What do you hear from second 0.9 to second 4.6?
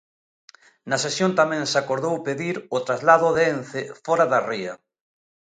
sesión tamén se acordou pedir o traslado de Ence fóra da